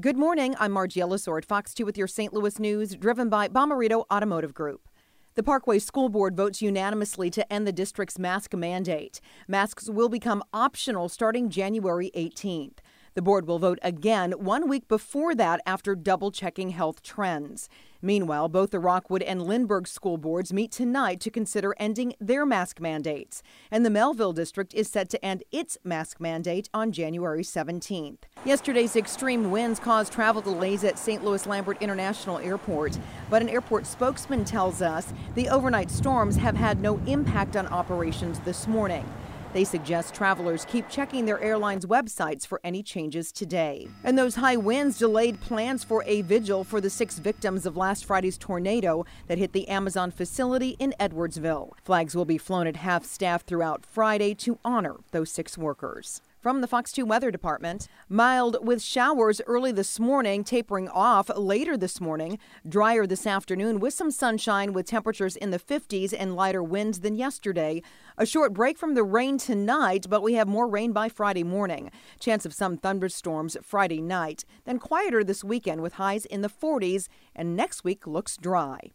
Good 0.00 0.16
morning. 0.16 0.54
I'm 0.60 0.70
Margie 0.70 1.00
Ellisor 1.00 1.38
at 1.38 1.44
Fox 1.44 1.74
2 1.74 1.84
with 1.84 1.98
your 1.98 2.06
St. 2.06 2.32
Louis 2.32 2.60
news, 2.60 2.94
driven 2.94 3.28
by 3.28 3.48
Bomarito 3.48 4.04
Automotive 4.12 4.54
Group. 4.54 4.88
The 5.34 5.42
Parkway 5.42 5.80
School 5.80 6.08
Board 6.08 6.36
votes 6.36 6.62
unanimously 6.62 7.30
to 7.30 7.52
end 7.52 7.66
the 7.66 7.72
district's 7.72 8.16
mask 8.16 8.54
mandate. 8.54 9.20
Masks 9.48 9.90
will 9.90 10.08
become 10.08 10.44
optional 10.52 11.08
starting 11.08 11.48
January 11.48 12.12
18th. 12.14 12.78
The 13.18 13.22
board 13.22 13.48
will 13.48 13.58
vote 13.58 13.80
again 13.82 14.30
one 14.30 14.68
week 14.68 14.86
before 14.86 15.34
that 15.34 15.60
after 15.66 15.96
double 15.96 16.30
checking 16.30 16.70
health 16.70 17.02
trends. 17.02 17.68
Meanwhile, 18.00 18.48
both 18.48 18.70
the 18.70 18.78
Rockwood 18.78 19.22
and 19.22 19.42
Lindbergh 19.42 19.88
school 19.88 20.18
boards 20.18 20.52
meet 20.52 20.70
tonight 20.70 21.18
to 21.22 21.30
consider 21.30 21.74
ending 21.80 22.14
their 22.20 22.46
mask 22.46 22.78
mandates. 22.80 23.42
And 23.72 23.84
the 23.84 23.90
Mehlville 23.90 24.36
district 24.36 24.72
is 24.72 24.88
set 24.88 25.08
to 25.08 25.24
end 25.24 25.42
its 25.50 25.76
mask 25.82 26.20
mandate 26.20 26.68
on 26.72 26.92
January 26.92 27.42
17th. 27.42 28.18
Yesterday's 28.44 28.94
extreme 28.94 29.50
winds 29.50 29.80
caused 29.80 30.12
travel 30.12 30.40
delays 30.40 30.84
at 30.84 30.96
St. 30.96 31.24
Louis 31.24 31.44
Lambert 31.44 31.82
International 31.82 32.38
Airport. 32.38 33.00
But 33.28 33.42
an 33.42 33.48
airport 33.48 33.88
spokesman 33.88 34.44
tells 34.44 34.80
us 34.80 35.12
the 35.34 35.48
overnight 35.48 35.90
storms 35.90 36.36
have 36.36 36.54
had 36.54 36.80
no 36.80 36.98
impact 36.98 37.56
on 37.56 37.66
operations 37.66 38.38
this 38.44 38.68
morning. 38.68 39.04
They 39.52 39.64
suggest 39.64 40.14
travelers 40.14 40.64
keep 40.66 40.88
checking 40.88 41.24
their 41.24 41.40
airline's 41.40 41.86
websites 41.86 42.46
for 42.46 42.60
any 42.62 42.82
changes 42.82 43.32
today. 43.32 43.88
And 44.04 44.16
those 44.16 44.36
high 44.36 44.56
winds 44.56 44.98
delayed 44.98 45.40
plans 45.40 45.84
for 45.84 46.04
a 46.06 46.22
vigil 46.22 46.64
for 46.64 46.80
the 46.80 46.90
six 46.90 47.18
victims 47.18 47.66
of 47.66 47.76
last 47.76 48.04
Friday's 48.04 48.38
tornado 48.38 49.04
that 49.26 49.38
hit 49.38 49.52
the 49.52 49.68
Amazon 49.68 50.10
facility 50.10 50.76
in 50.78 50.94
Edwardsville. 51.00 51.72
Flags 51.82 52.14
will 52.14 52.24
be 52.24 52.38
flown 52.38 52.66
at 52.66 52.76
half 52.76 53.04
staff 53.04 53.44
throughout 53.44 53.86
Friday 53.86 54.34
to 54.34 54.58
honor 54.64 54.96
those 55.12 55.30
six 55.30 55.56
workers. 55.56 56.20
From 56.40 56.60
the 56.60 56.68
Fox 56.68 56.92
2 56.92 57.04
Weather 57.04 57.32
Department, 57.32 57.88
mild 58.08 58.64
with 58.64 58.80
showers 58.80 59.40
early 59.48 59.72
this 59.72 59.98
morning, 59.98 60.44
tapering 60.44 60.88
off 60.88 61.28
later 61.36 61.76
this 61.76 62.00
morning. 62.00 62.38
Drier 62.66 63.08
this 63.08 63.26
afternoon 63.26 63.80
with 63.80 63.92
some 63.92 64.12
sunshine 64.12 64.72
with 64.72 64.86
temperatures 64.86 65.34
in 65.34 65.50
the 65.50 65.58
50s 65.58 66.14
and 66.16 66.36
lighter 66.36 66.62
winds 66.62 67.00
than 67.00 67.16
yesterday. 67.16 67.82
A 68.16 68.24
short 68.24 68.54
break 68.54 68.78
from 68.78 68.94
the 68.94 69.02
rain 69.02 69.36
tonight, 69.36 70.06
but 70.08 70.22
we 70.22 70.34
have 70.34 70.46
more 70.46 70.68
rain 70.68 70.92
by 70.92 71.08
Friday 71.08 71.42
morning. 71.42 71.90
Chance 72.20 72.46
of 72.46 72.54
some 72.54 72.76
thunderstorms 72.76 73.56
Friday 73.60 74.00
night. 74.00 74.44
Then 74.64 74.78
quieter 74.78 75.24
this 75.24 75.42
weekend 75.42 75.82
with 75.82 75.94
highs 75.94 76.24
in 76.24 76.42
the 76.42 76.48
40s, 76.48 77.08
and 77.34 77.56
next 77.56 77.82
week 77.82 78.06
looks 78.06 78.36
dry. 78.36 78.92